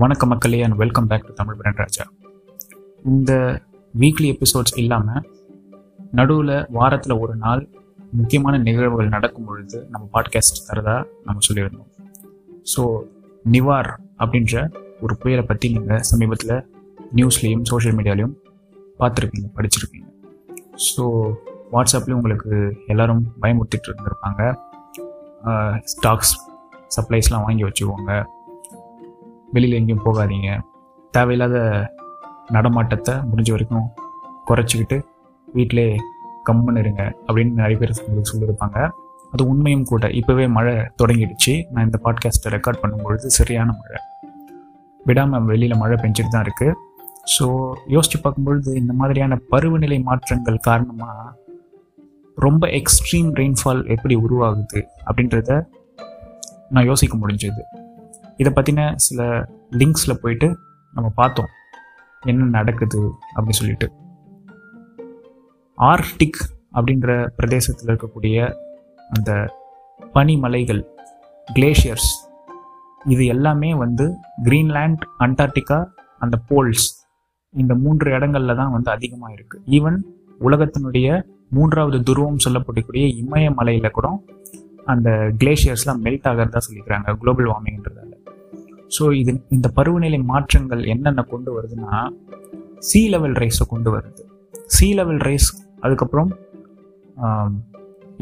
[0.00, 2.04] வணக்க மக்களே and welcome back to Tamil brand Raja.
[3.10, 3.32] இந்த
[3.94, 5.22] வீக்லி எபிசோட்ஸ் இல்லாமல்
[6.18, 7.62] நடுவில் வாரத்தில் ஒரு நாள்
[8.18, 10.96] முக்கியமான நிகழ்வுகள் நடக்கும் பொழுது நம்ம பாட்காஸ்ட் தரதா
[11.26, 11.90] நம்ம சொல்லியிருந்தோம்.
[12.72, 12.82] ஸோ
[13.54, 13.90] நிவார்
[14.22, 14.66] அப்படின்ற
[15.06, 16.56] ஒரு புயலை பற்றி நீங்கள் சமீபத்தில்
[17.18, 18.36] நியூஸ்லேயும் சோஷியல் மீடியாலையும்
[19.00, 20.08] பார்த்துருப்பீங்க படிச்சிருப்பீங்க.
[20.90, 21.04] ஸோ
[21.74, 22.54] வாட்ஸ்அப்லேயும் உங்களுக்கு
[22.94, 24.42] எல்லோரும் பயமுறுத்திட்டு இருந்திருப்பாங்க.
[25.94, 26.34] ஸ்டாக்ஸ்
[26.96, 28.12] சப்ளைஸ்லாம் வாங்கி வச்சுக்கோங்க.
[29.56, 30.50] வெளியில் எங்கேயும் போகாதீங்க.
[31.14, 31.56] தேவையில்லாத
[32.56, 33.86] நடமாட்டத்தை முடிஞ்ச வரைக்கும்
[34.48, 34.98] குறைச்சிக்கிட்டு
[35.48, 35.86] வீட்டிலே
[36.48, 38.78] கம்முன்னு இருங்க அப்படின்னு நிறைய பேர் உங்களுக்கு சொல்லியிருப்பாங்க.
[39.34, 40.04] அது உண்மையும் கூட.
[40.18, 41.54] இப்போவே மழை தொடங்கிடுச்சு.
[41.72, 44.00] நான் இந்த பாட்காஸ்ட்டை ரெக்கார்ட் பண்ணும்பொழுது சரியான மழை.
[45.08, 46.76] விடாமல் வெளியில் மழை பெஞ்சிட்டு தான் இருக்குது
[47.34, 47.44] ஸோ
[47.94, 51.24] யோசித்து பார்க்கும்பொழுது இந்த மாதிரியான பருவநிலை மாற்றங்கள் காரணமாக
[52.38, 55.58] ரொம்ப எக்ஸ்ட்ரீம் ரெயின்ஃபால் எப்படி உருவாகுது அப்படின்றத
[56.74, 57.62] நான் யோசிக்க முடிஞ்சது.
[58.36, 60.58] இதை பற்றின சில லிங்க்ஸில் போயிட்டு
[60.94, 61.46] நம்ம பார்த்தோம்.
[62.22, 63.00] என்ன நடக்குது
[63.34, 63.92] அப்படின்னு சொல்லிட்டு.
[65.78, 66.40] ஆர்டிக்
[66.72, 68.54] அப்படின்ற பிரதேசத்தில் இருக்கக்கூடிய
[69.08, 69.52] அந்த
[70.14, 70.82] பனிமலைகள்
[71.54, 72.10] கிளேஷியர்ஸ்
[73.04, 74.14] இது எல்லாமே வந்து
[74.44, 75.84] கிரீன்லேண்ட் அண்டார்டிகா
[76.18, 76.86] அந்த போல்ஸ்
[77.54, 79.98] இந்த மூன்று இடங்கள்ல தான் வந்து அதிகமாக இருக்குது ஈவன்
[80.40, 84.08] உலகத்தினுடைய மூன்றாவது துருவம் சொல்லப்படக்கூடிய இமயமலையில் கூட
[84.84, 88.05] அந்த கிளேஷியர்ஸ்லாம் மெல்ட் ஆகிறதா சொல்லிக்கிறாங்க குளோபல் வார்மிங்ன்றத
[88.94, 91.92] ஸோ இது இந்த பருவநிலை மாற்றங்கள் என்னென்ன கொண்டு வருதுன்னா
[92.88, 94.22] சீ லெவல் ரைஸை கொண்டு வருது.
[94.74, 95.48] சீ லெவல் ரைஸ்
[95.84, 96.30] அதுக்கப்புறம்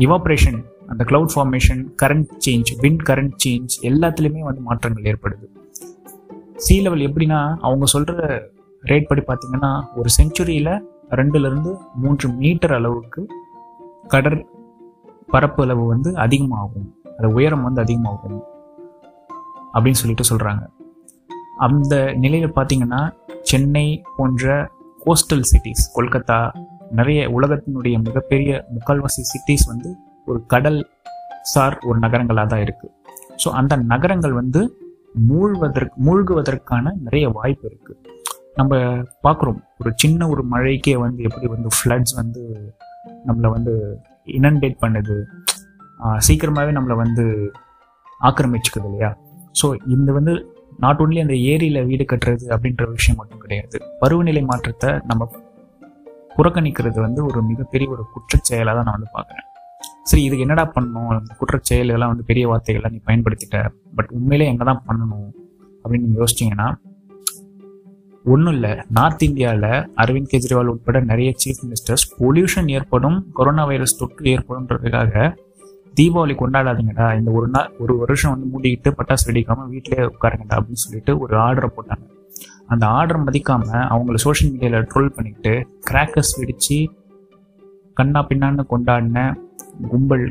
[0.06, 0.58] இவாப்ரேஷன்
[0.92, 5.46] அந்த cloud formation current change wind current change எல்லாத்துலேயுமே வந்து மாற்றங்கள் ஏற்படுது.
[6.64, 8.26] சீ லெவல் எப்படின்னா அவங்க சொல்கிற
[8.90, 10.74] ரேட் படி பார்த்தீங்கன்னா ஒரு செஞ்சுரியில்
[11.20, 11.70] ரெண்டுலேருந்து
[12.02, 13.22] மூன்று மீட்டர் அளவுக்கு
[14.12, 14.40] கடற்
[15.32, 16.88] பரப்பு அளவு வந்து அதிகமாகும்.
[17.18, 18.38] அது உயரம் வந்து அதிகமாகும்.
[19.74, 20.64] அப்படின்னு சொல்லிட்டு சொல்கிறாங்க
[21.60, 23.02] அந்த நிலையில் பார்த்தீங்கன்னா
[23.42, 24.70] சென்னை போன்ற
[25.06, 26.52] கோஸ்டல் சிட்டிஸ் கொல்கத்தா
[26.90, 29.90] நிறைய உலகத்தினுடைய மிகப்பெரிய முக்கால்வாசி சிட்டிஸ் வந்து
[30.26, 30.80] ஒரு கடல்
[31.42, 32.92] சார் ஒரு நகரங்களாக தான் இருக்குது
[33.36, 34.60] ஸோ அந்த நகரங்கள் வந்து
[35.28, 38.00] மூழ்வதற்கு மூழ்குவதற்கான நிறைய வாய்ப்பு இருக்குது
[38.58, 38.74] நம்ம
[39.22, 42.42] பார்க்குறோம் ஒரு சின்ன ஒரு மழைக்கே வந்து எப்படி வந்து ஃப்ளட்ஸ் வந்து
[43.28, 43.72] நம்மளை வந்து
[44.28, 45.16] இனண்டேட் பண்ணுது.
[46.18, 47.24] சீக்கிரமாகவே நம்மளை வந்து
[48.20, 49.10] ஆக்கிரமிச்சுக்குது இல்லையா?
[49.60, 50.32] ஸோ இந்த வந்து
[50.78, 53.76] நாட் ஓன்லி அந்த ஏரியில் வீடு கட்டுறது அப்படின்ற விஷயம் மட்டும் கிடையாது.
[54.00, 55.28] பருவநிலை மாற்றத்தை நம்ம
[56.36, 59.48] புறக்கணிக்கிறது வந்து ஒரு மிகப்பெரிய ஒரு குற்றச்செயலாக தான் நான் வந்து பார்க்குறேன்.
[60.02, 61.10] சரி இதுக்கு என்னடா பண்ணணும்?
[61.18, 63.58] அந்த குற்றச்செயல் இதெல்லாம் வந்து பெரிய வார்த்தைகள்லாம் நீ பயன்படுத்திட்ட.
[63.94, 65.28] பட் உண்மையிலே எங்கே தான் பண்ணணும்?
[65.82, 66.68] அப்படின்னு நீங்கள் யோசிச்சிங்கன்னா
[68.24, 68.72] ஒன்றும் இல்லை.
[68.88, 69.70] நார்த் இந்தியாவில்
[70.02, 75.34] அரவிந்த் கெஜ்ரிவால் உட்பட நிறைய சீஃப் மினிஸ்டர்ஸ் பொல்யூஷன் ஏற்படும் கொரோனா வைரஸ் தொற்று ஏற்படும்ன்றதுக்காக
[75.98, 77.06] தீபாவளி கொண்டாடாதீங்கடா.
[77.18, 81.68] இந்த ஒரு நாள் ஒரு வருஷம் வந்து மூடிக்கிட்டு பட்டாசு வெடிக்காம வீட்டிலே உட்காருங்கடா அப்படின்னு சொல்லிட்டு ஒரு ஆர்டரை
[81.76, 82.04] போட்டாங்க.
[82.66, 85.54] அந்த ஆர்டர் மதிக்காம அவங்கள சோஷியல் மீடியாவில் ட்ரோல் பண்ணிக்கிட்டு
[85.90, 86.78] கிராக்கர்ஸ் வெடிச்சு
[87.94, 89.18] கண்ணா பின்னான்னு கொண்டாடின
[89.90, 90.26] கும்பல்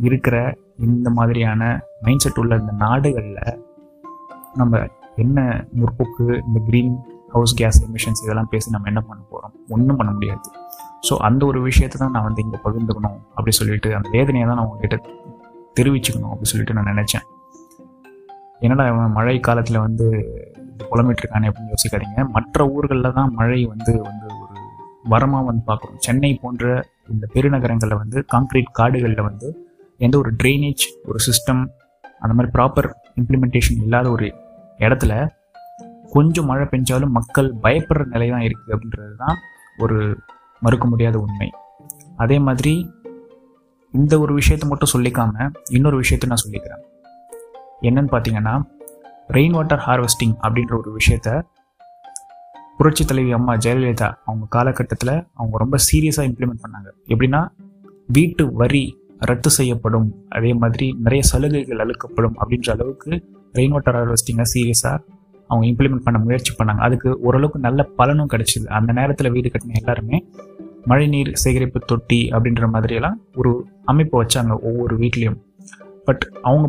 [0.00, 0.36] இருக்கிற
[0.78, 1.62] இந்த மாதிரியான
[2.02, 3.60] மைண்ட் செட் உள்ள இந்த நாடுகளில்
[4.54, 4.80] நம்ம
[5.16, 6.94] என்ன முற்போக்கு இந்த க்ரீன்
[7.28, 10.40] ஹவுஸ் கேஸ் எமிஷன்ஸ் இதெல்லாம் பேசி நம்ம என்ன பண்ண போகிறோம் ஒன்றும் பண்ண முடியாது.
[11.04, 14.68] ஸோ அந்த ஒரு விஷயத்தை தான் நான் வந்து இங்கே பகிர்ந்துக்கணும் அப்படி சொல்லிட்டு அந்த வேதனையை தான் நான்
[14.68, 14.96] உங்ககிட்ட
[15.76, 17.24] தெரிவிச்சுக்கணும் அப்படி சொல்லிட்டு நான் நினச்சேன்.
[18.60, 20.06] என்னடா இவன் மழை காலத்தில் வந்து
[20.64, 22.20] இது புலமிட்டுருக்கானே அப்படின்னு யோசிக்காதீங்க.
[22.36, 24.60] மற்ற ஊர்களில் தான் மழை வந்து வந்து ஒரு
[25.12, 26.64] வரமாக வந்து பார்க்குறோம் சென்னை போன்ற
[27.08, 29.48] இந்த பெருநகரங்களில் வந்து கான்க்ரீட் காடுகளில் வந்து
[30.00, 31.62] எந்த ஒரு ட்ரைனேஜ் ஒரு சிஸ்டம்
[32.22, 34.28] அந்த மாதிரி ப்ராப்பர் இம்ப்ளிமெண்டேஷன் இல்லாத ஒரு
[34.78, 35.12] இடத்துல
[36.12, 39.36] கொஞ்சம் மழை பெஞ்சாலும் மக்கள் பயப்படுற நிலை தான் இருக்குது அப்படின்றது தான்
[39.78, 39.98] ஒரு
[40.66, 41.48] மறுக்க முடியாத உண்மை.
[42.22, 42.74] அதே மாதிரி
[43.94, 46.82] இந்த ஒரு விஷயத்தை மட்டும் சொல்லிக்காம இன்னொரு விஷயத்த நான் சொல்லிக்கிறேன்.
[47.88, 48.54] என்னன்னு பார்த்தீங்கன்னா
[49.36, 51.28] ரெயின் வாட்டர் ஹார்வெஸ்டிங் அப்படின்ற ஒரு விஷயத்த
[52.78, 56.88] புரட்சி தலைவி அம்மா ஜெயலலிதா அவங்க காலகட்டத்தில் அவங்க ரொம்ப சீரியஸாக இம்ப்ளிமெண்ட் பண்ணாங்க.
[57.12, 57.40] எப்படின்னா
[58.16, 58.84] வீட்டு வரி
[59.28, 60.08] ரத்து செய்யப்படும்.
[60.28, 63.10] அதே மாதிரி நிறைய சலுகைகள் அழுக்கப்படும் அப்படின்ற அளவுக்கு
[63.58, 64.98] ரெயின் வாட்டர் ஹார்வெஸ்டிங்கை சீரியஸாக
[65.50, 66.82] அவங்க இம்ப்ளிமெண்ட் பண்ண முயற்சி பண்ணாங்க.
[66.88, 68.66] அதுக்கு ஓரளவுக்கு நல்ல பலனும் கிடைச்சிது.
[68.78, 70.18] அந்த நேரத்தில் வீடு கட்டின எல்லாருமே
[70.90, 73.52] மழைநீர் சேகரிப்பு தொட்டி அப்படின்ற மாதிரியெல்லாம் ஒரு
[73.92, 75.38] அமைப்பு வச்சாங்க ஒவ்வொரு வீட்லேயும்.
[76.08, 76.66] பட் அவங்க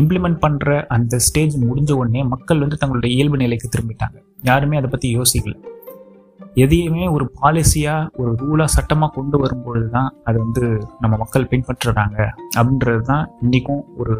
[0.00, 4.16] இம்ப்ளிமெண்ட் பண்ணுற அந்த ஸ்டேஜ் முடிஞ்ச உடனே மக்கள் வந்து தங்களுடைய இயல்பு நிலைக்கு திரும்பிட்டாங்க.
[4.42, 5.54] யாருமே அதை பற்றி யோசிக்கல.
[6.62, 10.62] எதையுமே ஒரு பாலிசியாக ஒரு ரூலாக சட்டமாக கொண்டு வரும்பொழுது தான் அது வந்து
[11.00, 12.18] நம்ம மக்கள் பின்பற்றுறாங்க
[12.58, 14.16] அப்படின்றது தான் இன்றைக்கும் ஒரு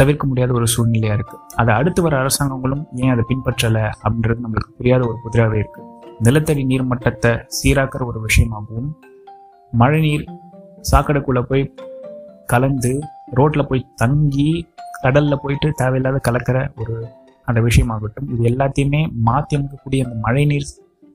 [0.00, 5.02] தவிர்க்க முடியாத ஒரு சூழ்நிலையாக இருக்குது அதை அடுத்து வர அரசாங்கங்களும் ஏன் அதை பின்பற்றலை அப்படின்றது நம்மளுக்கு புரியாத
[5.06, 5.86] ஒரு புதிராகவே இருக்குது
[6.20, 8.90] நிலத்தடி நீர் மட்டத்தை சீராக்கிற ஒரு விஷயமாகவும்
[9.72, 10.24] மழைநீர்
[10.82, 11.64] சாக்கடைக்குள்ளே போய்
[12.46, 12.92] கலந்து
[13.32, 14.50] ரோட்டில் போய் தங்கி
[15.02, 16.94] கடலில் போயிட்டு தேவையில்லாத கலக்கிற ஒரு
[17.48, 20.66] அந்த விஷயமாகட்டும் இது எல்லாத்தையுமே மாற்றி அமைக்கக்கூடிய அந்த மழைநீர்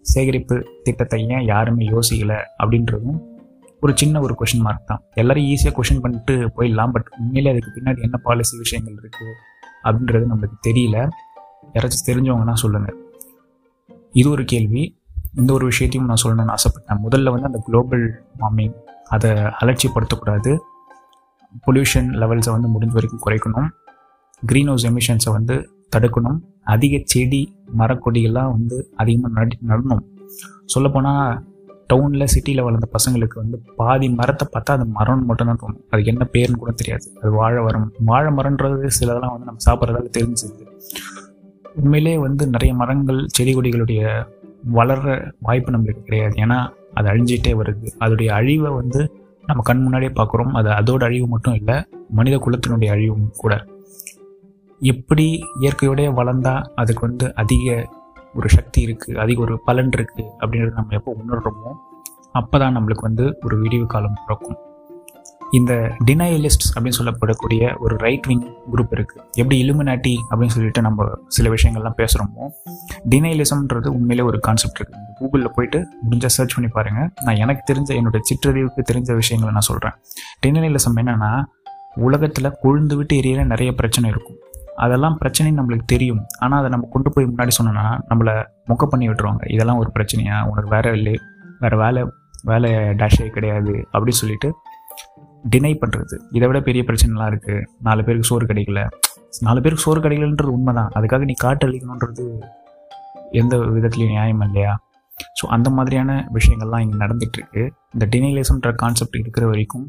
[0.06, 3.20] சேகரிப்பு திட்டத்தை ஏன் யாருமே யோசிக்கலை அப்படின்றதும்
[3.82, 5.02] ஒரு சின்ன ஒரு கொஷின் மார்க் தான்.
[5.16, 9.34] எல்லாரும் ஈஸியாக கொஷின் பண்ணிட்டு போயிடலாம் பட் உண்மையிலே அதுக்கு பின்னாடி என்ன பாலிசி விஷயங்கள் இருக்குது
[9.84, 10.98] அப்படின்றது நம்மளுக்கு தெரியல.
[11.76, 12.98] யாராச்சும் தெரிஞ்சவங்கன்னா சொல்லுங்கள்
[14.14, 15.02] இது ஒரு கேள்வி.
[15.36, 17.00] இந்த ஒரு விஷயத்தையும் நான் சொல்லணும்னு ஆசைப்பட்டேன்.
[17.10, 18.74] முதல்ல வந்து அந்த குளோபல் வார்மிங்
[19.10, 20.52] அதை அலட்சியப்படுத்தக்கூடாது.
[21.68, 23.70] பொல்யூஷன் லெவல்ஸை வந்து முடிஞ்ச வரைக்கும் குறைக்கணும்.
[24.52, 25.56] க்ரீன் ஹவுஸ் எமிஷன்ஸை வந்து
[25.96, 26.38] தடுக்கணும்.
[26.64, 27.42] அதிக செடி
[27.78, 30.04] மரக்கொடிகள்லாம் வந்து அதிகமாக நடி நடணும்.
[30.66, 31.44] சொல்லப்போனால்
[31.94, 35.82] டவுனில் சிட்டியில் வளர்ந்த பசங்களுக்கு வந்து பாதி மரத்தை பார்த்தா அது மரம்னு மட்டும்தான் தோணும்.
[35.90, 37.06] அதுக்கு என்ன பேருன்னு கூட தெரியாது.
[37.22, 37.92] அது வாழை மரம்.
[38.00, 40.72] வாழை மரன்றது சிலதெல்லாம் வந்து நம்ம சாப்பிட்றதால தெரிஞ்சுது
[41.76, 44.02] உண்மையிலே வந்து நிறைய மரங்கள் செடி கொடிகளுடைய
[44.78, 46.36] வளர்கிற வாய்ப்பு நம்மளுக்கு கிடையாது.
[46.36, 46.58] ஏன்னா
[46.94, 47.88] அது அழிஞ்சிட்டே வருது.
[48.00, 49.00] அதோடைய அழிவை வந்து
[49.46, 50.52] நம்ம கண் முன்னாடியே பார்க்குறோம்.
[50.60, 51.78] அது அதோட அழிவு மட்டும் இல்லை
[52.10, 53.54] மனித குலத்தினுடைய அழிவும் கூட.
[54.82, 55.26] எப்படி
[55.62, 57.88] இயற்கையோடய வளர்ந்தால் அதுக்கு வந்து அதிக
[58.36, 61.72] ஒரு சக்தி இருக்குது அதிக ஒரு பலன் இருக்குது அப்படின்றத நம்ம எப்போ உணர்றோமோ
[62.32, 64.60] அப்போ தான் நம்மளுக்கு வந்து ஒரு விடிவு காலம் பிறக்கும்.
[65.54, 65.74] இந்த
[66.06, 68.42] டினையலிஸ்ட் அப்படின்னு சொல்லப்படக்கூடிய ஒரு ரைட் விங்
[68.74, 72.46] குரூப் இருக்குது எப்படி இலுமினாட்டி அப்படின்னு சொல்லிட்டு நம்ம சில விஷயங்கள்லாம் பேசுகிறோமோ
[73.10, 78.20] டினையலிசம்ன்றது உண்மையிலே ஒரு கான்செப்ட் இருக்குது கூகுளில் போயிட்டு முடிஞ்சால் சர்ச் பண்ணி பாருங்கள் நான் எனக்கு தெரிஞ்ச என்னோட
[78.30, 79.94] சிற்றறிவுக்கு தெரிஞ்ச விஷயங்களை நான் சொல்கிறேன்
[80.46, 81.44] டினையலிசம் என்னென்னா
[81.96, 84.36] உலகத்தில் கொழுந்து விட்டு எரியிற நிறைய பிரச்சனை இருக்கும்.
[84.76, 86.26] அதெல்லாம் பிரச்சனைன்னு நம்மளுக்கு தெரியும்.
[86.40, 89.52] ஆனால் அதை நம்ம கொண்டு போய் முன்னாடி சொன்னோன்னா நம்மளை மொக்க பண்ணி விட்டுருவாங்க.
[89.52, 90.48] இதெல்லாம் ஒரு பிரச்சனையா?
[90.50, 91.20] உனக்கு வேற இல்லை.
[91.60, 92.04] வேறு வேலை
[92.44, 93.88] வேலை டேஷே கிடையாது.
[93.94, 94.56] அப்படின்னு சொல்லிட்டு
[95.52, 98.82] டினை பண்ணுறது இதை விட பெரிய பிரச்சனைலாம் இருக்குது நாலு பேருக்கு சோறு கிடைக்கல.
[99.48, 102.26] நாலு பேருக்கு சோறு கிடைக்கலன்றது உண்மை தான் அதுக்காக நீ காட்டு அழிக்கணுன்றது
[103.42, 104.74] எந்த விதத்துலையும் நியாயம் இல்லையா?
[105.40, 107.62] ஸோ அந்த மாதிரியான விஷயங்கள்லாம் இங்கே நடந்துகிட்ருக்கு
[107.96, 109.86] இந்த டினைலிசம்ன்ற கான்செப்ட் இருக்கிற வரைக்கும்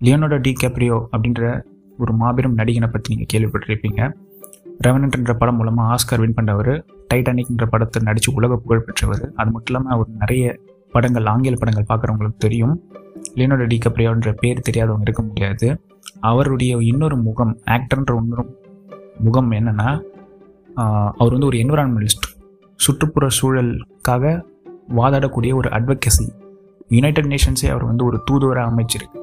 [0.00, 1.42] லியோனோட டி கேப்ரியோ அப்படின்ற
[2.02, 4.00] ஒரு மாபெரும் நடிகனை பற்றி நீங்கள் கேள்விப்பட்டிருப்பீங்க.
[4.86, 6.72] ரெவனன்ட்ன்ற படம் மூலமாக ஆஸ்கர் வின் பண்ணவர்
[7.10, 9.24] டைட்டானிக்ன்ற படத்தை நடித்து உலக புகழ் பெற்றவர்.
[9.40, 10.44] அது மட்டும் இல்லாமல் அவர் நிறைய
[10.94, 12.74] படங்கள் ஆங்கில படங்கள் பார்க்குறவங்களுக்கு தெரியும்.
[13.36, 15.66] லியோனோட டி கேப்ரியோன்ற பேர் தெரியாதவங்க இருக்க முடியாது.
[16.30, 18.44] அவருடைய இன்னொரு முகம் ஆக்டர்ன்ற இன்னொரு
[19.26, 19.88] முகம் என்னென்னா
[21.20, 22.28] அவர் வந்து ஒரு என்விரான்மெண்டலிஸ்ட்
[22.80, 24.32] சுற்றுப்புற சூழலுக்காக
[24.98, 26.26] வாதாடக்கூடிய ஒரு அட்வொகசி
[26.96, 29.18] யுனைடெட் நேஷன்ஸே அவர் வந்து ஒரு தூதுவராக அமைச்சிருக்கு.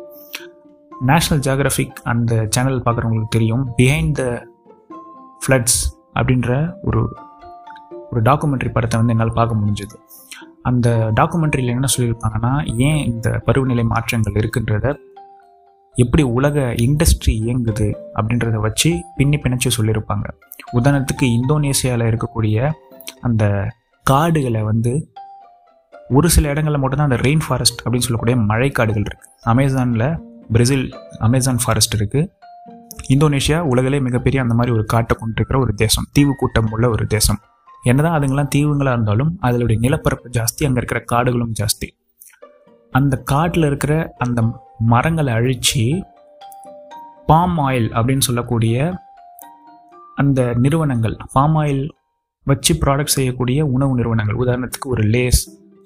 [1.09, 3.63] நேஷ்னல் ஜியாகிரபிக் அந்த சேனல் பார்க்குறவங்களுக்கு தெரியும்.
[3.77, 4.23] பிஹைண்ட் த
[5.43, 5.79] ஃப்ளட்ஸ்
[6.19, 6.49] அப்படின்ற
[6.87, 7.01] ஒரு
[8.11, 9.95] ஒரு டாக்குமெண்ட்ரி படத்தை வந்து என்னால் பார்க்க முடிஞ்சது.
[10.69, 10.89] அந்த
[11.19, 12.53] டாக்குமெண்ட்ரியில் என்ன சொல்லியிருப்பாங்கன்னா
[12.87, 14.87] ஏன் இந்த பருவநிலை மாற்றங்கள் இருக்குன்றத
[15.95, 17.87] எப்படி உலக இண்டஸ்ட்ரி இயங்குது
[18.17, 20.25] அப்படின்றத வச்சு பின்னி பிணைச்சு சொல்லியிருப்பாங்க.
[20.73, 22.69] உதாரணத்துக்கு இந்தோனேசியாவில் இருக்கக்கூடிய
[23.21, 23.43] அந்த
[24.05, 24.93] காடுகளை வந்து
[26.17, 30.07] ஒரு சில இடங்களில் மட்டும்தான் அந்த ரெயின் ஃபாரஸ்ட் அப்படின்னு சொல்லக்கூடிய மழைக்காடுகள் இருக்குது அமேசானில்
[30.53, 30.85] பிரேசில்
[31.19, 32.27] அமேசான் ஃபாரஸ்ட் இருக்குது
[33.13, 37.39] இந்தோனேஷியா உலகிலே மிகப்பெரிய அந்த மாதிரி ஒரு காட்டை கொண்டிருக்கிற ஒரு தேசம் தீவு கூட்டம் உள்ள ஒரு தேசம்.
[37.83, 41.87] என்னதான் அதுங்கெல்லாம் தீவுங்களாக இருந்தாலும் அதனுடைய நிலப்பரப்பு ஜாஸ்தி அங்கே இருக்கிற காடுகளும் ஜாஸ்தி.
[42.91, 44.41] அந்த காட்டில் இருக்கிற அந்த
[44.79, 46.05] மரங்களை அழித்து
[47.25, 48.93] பாம் ஆயில் அப்படின்னு சொல்லக்கூடிய
[50.15, 51.89] அந்த நிறுவனங்கள் பாம் ஆயில்
[52.45, 54.35] வச்சு ப்ராடக்ட் செய்யக்கூடிய உணவு நிறுவனங்கள்.
[54.35, 55.41] உதாரணத்துக்கு ஒரு லேஸ்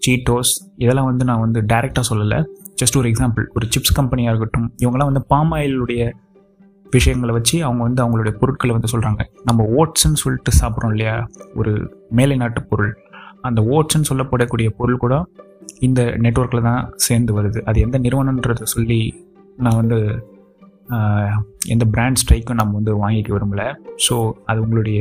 [0.07, 2.43] சீட்டோஸ் இதெல்லாம் வந்து நான் வந்து டைரெக்டாக சொல்லலை.
[2.81, 6.11] ஜஸ்ட் ஒரு எக்ஸாம்பிள் ஒரு சிப்ஸ் கம்பெனியாக இருக்கட்டும் இவங்கெல்லாம் வந்து பாம் ஆயிலுடைய
[6.97, 11.15] விஷயங்களை வச்சு அவங்க வந்து அவங்களுடைய பொருட்களை வந்து சொல்கிறாங்க நம்ம ஓட்ஸ்ன்னு சொல்லிட்டு சாப்பிட்றோம் இல்லையா?
[11.59, 11.71] ஒரு
[12.19, 12.91] மேலை நாட்டு பொருள்.
[13.47, 15.15] அந்த ஓட்ஸ்ன்னு சொல்லப்படக்கூடிய பொருள் கூட
[15.87, 17.59] இந்த நெட்ஒர்க்கில் தான் சேர்ந்து வருது.
[17.69, 19.01] அது எந்த நிறுவனன்றதை சொல்லி
[19.65, 19.97] நான் வந்து
[21.73, 23.63] எந்த பிராண்ட் ஸ்ட்ரைக்கும் நம்ம வந்து வாங்கிக்க விரும்பல.
[24.05, 24.15] ஸோ
[24.49, 24.99] அது உங்களுடைய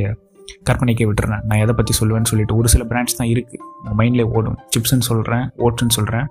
[0.67, 1.43] கற்பனைக்கே விட்டுறேன்.
[1.49, 4.57] நான் எதை பற்றி சொல்லுவேன்னு சொல்லிட்டு ஒரு சில பிராண்ட்ஸ் தான் இருக்குது மைண்ட்லேயே ஓடும்.
[4.73, 6.27] சிப்ஸ்ன்னு சொல்கிறேன் ஓட்ஸ்ன்னு சொல்கிறேன்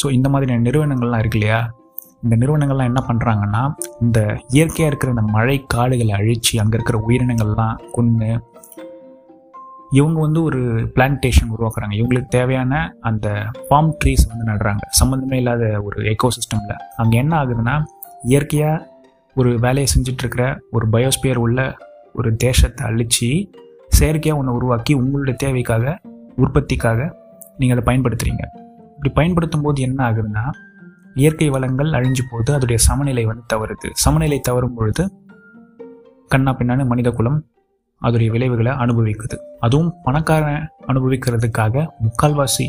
[0.00, 1.60] ஸோ இந்த மாதிரியான நிறுவனங்கள்லாம் இருக்கு இல்லையா?
[2.22, 3.62] இந்த நிறுவனங்கள்லாம் என்ன பண்ணுறாங்கன்னா
[4.00, 8.28] இந்த இயற்கையாக இருக்கிற இந்த மழை காடுகளை அழித்து அங்கே இருக்கிற உயிரினங்கள்லாம் கொன்று
[9.90, 10.60] இவங்க வந்து ஒரு
[10.94, 11.94] பிளான்டேஷன் உருவாக்குறாங்க.
[11.94, 13.26] இவங்களுக்கு தேவையான அந்த
[13.66, 14.84] ஃபார்ம் ட்ரீஸ் வந்து நடுறாங்க.
[15.00, 17.74] சம்மந்தமே இல்லாத ஒரு எக்கோசிஸ்டமில் அங்கே என்ன ஆகுதுன்னா
[18.22, 18.86] இயற்கையாக
[19.36, 21.60] ஒரு வேலையை செஞ்சிட்ருக்கிற ஒரு பயோஸ்பியர் உள்ள
[22.14, 23.28] ஒரு தேசத்தை அழித்து
[23.88, 25.94] செயற்கையாக ஒன்று உருவாக்கி உங்களுடைய தேவைக்காக
[26.36, 27.00] உற்பத்திக்காக
[27.58, 28.44] நீங்கள் அதை பயன்படுத்துகிறீங்க
[28.94, 30.44] இப்படி பயன்படுத்தும் போது என்ன ஆகுதுன்னா
[31.14, 33.88] இயற்கை வளங்கள் அழிஞ்சு போது அதோடைய சமநிலை வந்து தவறுது.
[33.92, 35.04] சமநிலை தவறும் பொழுது
[36.28, 37.46] கண்ணா பின்னான்னு மனித குலம்
[38.02, 39.36] அதோடைய விளைவுகளை அனுபவிக்குது.
[39.60, 42.66] அதுவும் பணக்காரன் அனுபவிக்கிறதுக்காக முக்கால்வாசி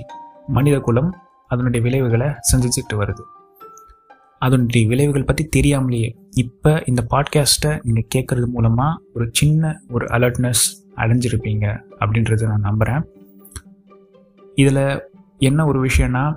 [0.47, 1.11] மனித குலம்
[1.47, 3.23] அதனுடைய விளைவுகளை சந்திச்சுட்டு வருது.
[4.39, 10.63] அதனுடைய விளைவுகள் பற்றி தெரியாமலேயே இப்போ இந்த பாட்காஸ்ட்டை நீங்கள் கேட்குறது மூலமாக ஒரு சின்ன ஒரு அலர்ட்னஸ்
[10.95, 11.65] அடைஞ்சிருப்பீங்க
[11.99, 13.03] அப்படின்றத நான் நம்புகிறேன்
[14.55, 15.01] இதில்
[15.37, 16.35] என்ன ஒரு விஷயம்னா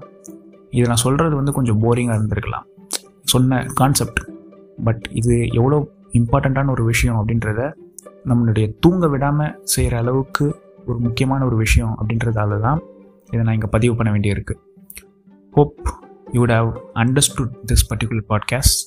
[0.76, 2.66] இதை நான் சொல்கிறது வந்து கொஞ்சம் போரிங்காக இருந்திருக்கலாம்.
[3.33, 4.21] சொன்ன கான்செப்ட்
[4.87, 5.78] பட் இது எவ்வளோ
[6.21, 7.61] இம்பார்ட்டண்ட்டான ஒரு விஷயம் அப்படின்றத
[8.30, 10.45] நம்மளுடைய தூங்க விடாமல் செய்கிற அளவுக்கு
[10.88, 12.80] ஒரு முக்கியமான ஒரு விஷயம் அப்படின்றதால தான்
[13.30, 14.54] இதை நான் இங்கே பதிவு பண்ண வேண்டியிருக்கு.
[15.56, 15.76] Hope
[16.35, 16.71] you would have
[17.02, 18.83] understood this particular podcast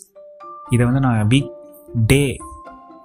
[0.75, 1.51] இதை வந்து நான் வீக்
[2.11, 2.21] டே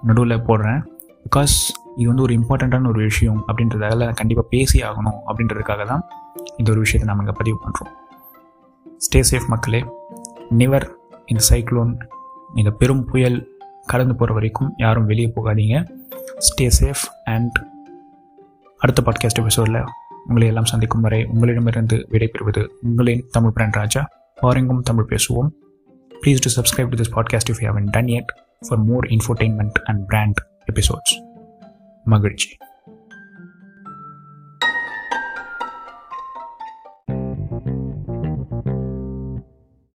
[0.07, 0.81] நடுவில் போடுறேன்.
[1.25, 1.55] பிகாஸ்
[1.99, 6.03] இது வந்து ஒரு இம்பார்ட்டண்ட்டான ஒரு விஷயம் அப்படின்றதால கண்டிப்பாக பேசி ஆகணும் அப்படின்றதுக்காக தான்
[6.59, 7.93] இந்த ஒரு விஷயத்தை நம்ம இங்கே பதிவு பண்ணுறோம்
[8.95, 9.85] ஸ்டே சேஃப் மக்களே.
[10.49, 11.95] நிவர் இந்த சைக்ளோன்
[12.55, 13.47] இந்த பெரும் புயல்
[13.85, 15.87] கடந்து போகிற வரைக்கும் யாரும் வெளியே போகாதீங்க.
[16.37, 17.65] ஸ்டே சேஃப் அண்ட்
[18.77, 19.83] அடுத்த பாட்காஸ்ட் எபிசோடில்
[20.27, 24.09] உங்களை எல்லாம் சந்திக்கும் வரை உங்களிடமிருந்து விடைபெறுவது உங்களின் தமிழ் பிராண்ட் ராஜா.
[24.41, 25.49] பாருங்கும் தமிழ் பேசுவோம்.
[26.21, 28.31] Please to subscribe to this podcast if you haven't done it
[28.67, 31.23] for more infotainment and brand episodes
[32.03, 32.57] மகிழ்ச்சி.